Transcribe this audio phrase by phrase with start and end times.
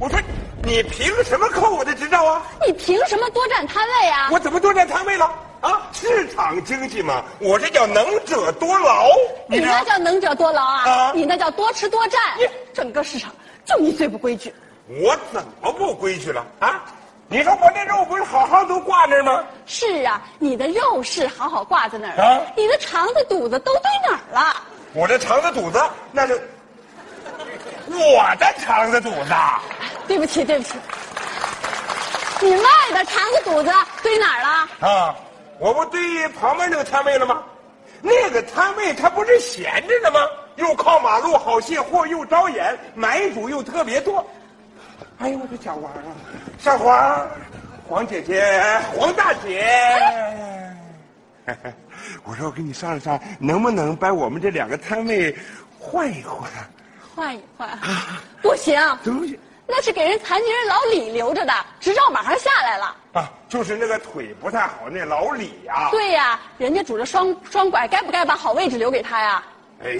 [0.00, 0.18] 我说
[0.62, 2.42] 你凭什么扣我的执照啊？
[2.66, 4.30] 你凭什么多占摊位啊？
[4.32, 5.26] 我怎么多占摊位了？
[5.60, 9.08] 啊，市场经济嘛，我这叫能者多劳。
[9.46, 10.88] 你那叫能者多劳啊！
[10.88, 12.18] 啊你那叫多吃多占。
[12.72, 13.30] 整个市场
[13.66, 14.54] 就你最不规矩。
[15.02, 16.82] 我怎么不规矩了啊？
[17.28, 19.44] 你说我这肉不是好好都挂那儿吗？
[19.66, 24.56] 是啊，你的肉是好好挂在那儿，啊你的肠子肚子都堆哪儿了？
[24.94, 25.78] 我这肠子肚子
[26.10, 26.40] 那是
[27.86, 29.34] 我的肠子肚子。
[30.10, 30.72] 对不起，对不起，
[32.40, 33.70] 你卖的肠子肚子
[34.02, 34.88] 堆哪儿了？
[34.88, 35.14] 啊，
[35.60, 37.40] 我不堆旁边那个摊位了吗？
[38.02, 40.18] 那个摊位它不是闲着呢吗？
[40.56, 44.28] 又靠马路，好卸货，又招眼，买主又特别多。
[45.18, 46.02] 哎呦，我的小王啊，
[46.58, 47.28] 小黄，
[47.88, 48.42] 黄姐姐，
[48.92, 49.64] 黄大姐，
[52.24, 55.32] 我说我跟你商量商量，能不能把我们这两个摊位
[55.78, 56.50] 换一换？
[57.14, 58.76] 换一换，啊不行？
[59.70, 62.96] 那是给人残疾人老李留着的，执照马上下来了。
[63.12, 69.42] 啊，就是那个腿不太好那老李呀、对呀、人家拄着双双拐，该不该把好位置留给他呀？
[69.84, 69.96] 哎，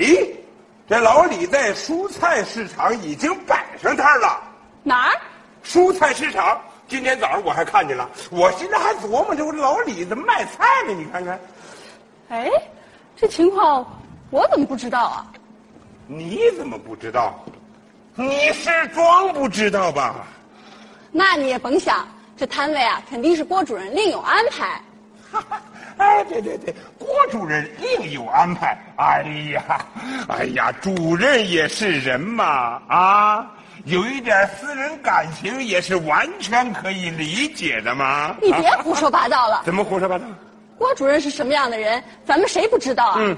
[0.89, 4.43] 这老李在蔬菜市场已经摆上摊了。
[4.83, 5.21] 哪儿？
[5.65, 10.93] 蔬菜市场，今天早上我还看见了，我现在还琢磨着我老李怎么卖菜呢？
[10.93, 11.41] 你看看，
[12.31, 12.51] 哎，
[13.17, 13.85] 这情况
[14.31, 15.27] 我怎么不知道啊？
[16.07, 17.39] 你怎么不知道？
[18.21, 20.27] 你是装不知道吧？
[21.11, 24.81] 那你也甭想，这摊位啊，肯定是郭主任另有安排。
[25.97, 28.77] 哎，对对对，郭主任另有安排。
[28.97, 29.23] 哎
[29.55, 29.63] 呀，
[30.29, 33.51] 哎呀，主任也是人嘛，啊，
[33.85, 38.37] 有一点私人感情也是完全可以理解的嘛。
[38.43, 39.63] 你别啊胡说八道了。
[39.65, 40.25] 怎么胡说八道？
[40.77, 43.17] 郭主任是什么样的人，咱们谁不知道啊？
[43.19, 43.37] 嗯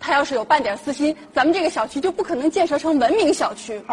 [0.00, 3.80] 他要是有半点私心，咱们这个小区就不可能建设成文明小区。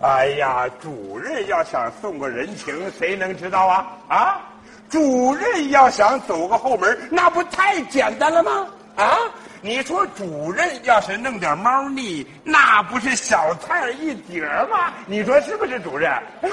[0.00, 3.86] 哎呀，主任要想送个人情，谁能知道啊？
[4.08, 4.40] 啊，
[4.88, 8.66] 主任要想走个后门，那不太简单了吗？
[8.96, 9.18] 啊，
[9.60, 14.92] 你说主任要是弄点猫腻，那不是小菜一碟吗？
[15.06, 16.10] 你说是不是，主任？
[16.40, 16.48] 主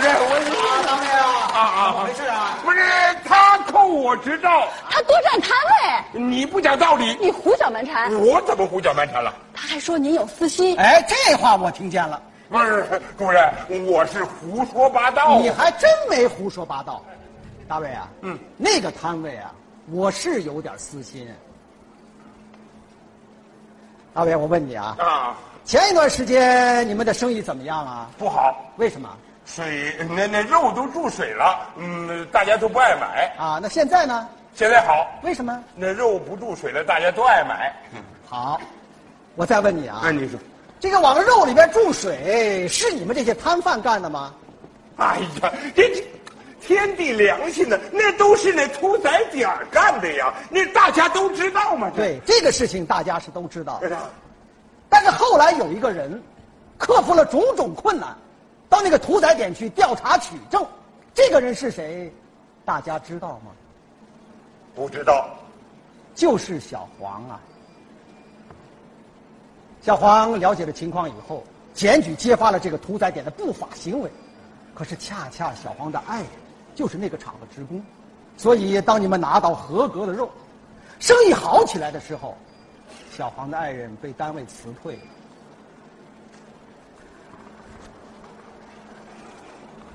[0.00, 0.26] 任，我
[0.62, 2.54] 啊，当面啊，啊啊没事啊？
[2.62, 2.78] 不是
[3.92, 5.50] 我知道，他多占摊
[6.12, 8.12] 位，你不讲道理，你胡搅蛮缠。
[8.14, 9.32] 我怎么胡搅蛮缠了？
[9.54, 13.52] 他还说您有私心，哎，这话我听见了，不是，主任，
[13.86, 15.38] 我是胡说八道。
[15.40, 17.02] 你还真没胡说八道。
[17.68, 19.52] 大卫啊，嗯，那个摊位啊，
[19.90, 21.26] 我是有点私心。
[24.12, 28.10] 大卫，我问你啊，啊前一段时间你们的生意怎么样啊？
[28.18, 29.08] 不好，为什么
[29.44, 33.34] 水那那肉都注水了，嗯，大家都不爱买。
[33.38, 33.58] 啊？
[33.62, 34.28] 那现在呢？
[34.54, 35.62] 现在好，为什么？
[35.74, 37.74] 那肉不注水了，大家都爱买。
[38.28, 38.60] 好，
[39.34, 40.38] 我再问你啊，那你说，
[40.78, 44.34] 这个往肉里边注水是你们这些摊贩干的吗？
[44.96, 46.04] 哎呀，这这
[46.60, 51.90] 天地良心呢，那都是那屠宰点儿干的呀，那大家都知道嘛。
[51.96, 53.98] 对，这个事情大家是都知道的。
[54.88, 56.22] 但是后来有一个人，
[56.78, 58.14] 克服了种种困难，
[58.72, 60.66] 到那个屠宰点去调查取证。
[61.12, 62.10] 这个人是谁？
[62.64, 63.52] 大家知道吗？
[64.74, 65.28] 不知道。
[66.14, 67.38] 就是小黄啊。
[69.82, 71.44] 小黄了解了情况以后，
[71.74, 74.10] 检举揭发了这个屠宰点的不法行为。
[74.74, 76.30] 可是恰恰小黄的爱人
[76.74, 77.84] 就是那个厂的职工，
[78.38, 80.30] 所以当你们拿到合格的肉，
[80.98, 82.34] 生意好起来的时候，
[83.14, 85.02] 小黄的爱人被单位辞退了。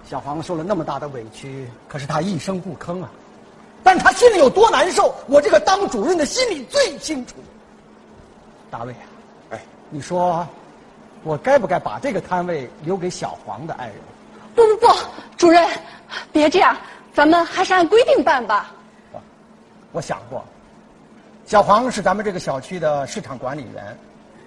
[0.10, 3.10] 小黄受了那么大的委屈，可是他一声不吭啊。
[3.84, 7.36] 但他心里有多难受，我这个当主任的心里最清楚。
[8.72, 9.04] 大卫啊，
[9.52, 10.48] 哎，你说，
[11.24, 13.96] 我该不该把这个摊位留给小黄的爱人？
[14.56, 14.94] 不不不，
[15.36, 15.70] 主任，
[16.32, 16.76] 别这样，
[17.14, 18.72] 咱们还是按规定办吧。
[19.92, 20.42] 我想过，
[21.46, 23.98] 小黄是咱们这个小区的市场管理员，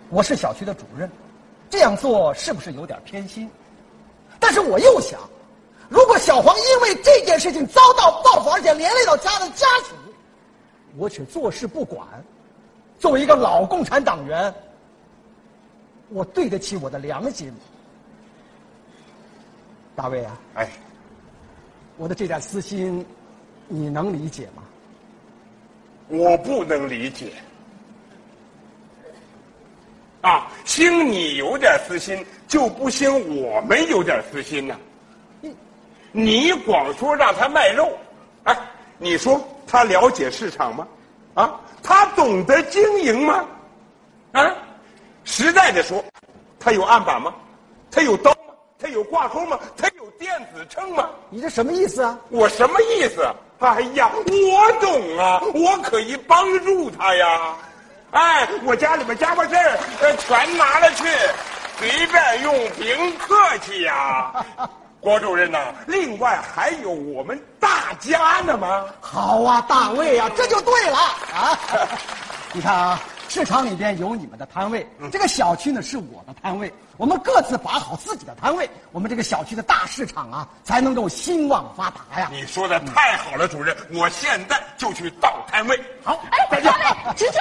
[0.08, 1.10] 我是小区的主任，
[1.68, 3.50] 这样做是不是有点偏心？
[4.38, 5.20] 但是我又想，
[5.90, 9.94] 如果小黄因为这件事情遭到报复，而且连累到家的家属，
[10.96, 12.06] 我却坐视不管，
[12.98, 14.54] 作为一个老共产党员，
[16.08, 17.52] 我对得起我的良心。
[19.96, 20.70] 大卫啊，哎，
[21.96, 23.04] 我的这点私心，
[23.66, 24.62] 你能理解吗？
[26.08, 27.32] 我不能理解。
[30.22, 33.10] 啊，兴你有点私心，就不兴
[33.42, 34.76] 我们有点私心呐、
[35.40, 35.54] 你
[36.64, 37.90] 光说让他卖肉，
[38.44, 38.56] 哎，
[38.98, 40.86] 你说他了解市场吗？
[41.34, 43.44] 啊，他懂得经营吗？
[44.32, 44.52] 啊，
[45.24, 46.04] 实在的说，
[46.58, 47.34] 他有案板吗？
[47.90, 48.54] 他有刀吗？
[48.78, 49.58] 他有挂钩吗？
[49.76, 51.08] 他有电子秤吗？
[51.28, 52.18] 你这什么意思啊？
[52.30, 53.26] 我什么意思？
[53.60, 57.54] 哎呀，我懂啊，我可以帮助他呀。
[58.12, 61.04] 哎，我家里面家伙事儿，呃，全拿了去，
[61.78, 64.44] 随便用，别客气呀。
[65.00, 68.84] 郭主任呐、另外还有我们大家呢吗？
[69.00, 70.98] 好啊，大卫啊，这就对了
[71.34, 71.58] 啊！
[72.52, 82.28] 你看啊，市场里边有你们的摊位，这个小区呢是我的摊位，我们各自把好自己的摊位，我们这个小区的大市场啊才能够兴旺发达呀。
[82.30, 85.80] 你说的太好了，主任，我现在就去倒摊位。
[86.04, 87.40] 好，哎，小磊，执照。